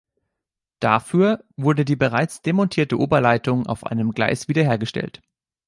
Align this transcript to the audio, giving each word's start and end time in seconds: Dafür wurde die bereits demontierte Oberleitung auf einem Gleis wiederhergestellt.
Dafür 0.79 1.45
wurde 1.57 1.85
die 1.85 1.95
bereits 1.95 2.41
demontierte 2.41 2.97
Oberleitung 2.97 3.67
auf 3.67 3.85
einem 3.85 4.13
Gleis 4.13 4.47
wiederhergestellt. 4.47 5.21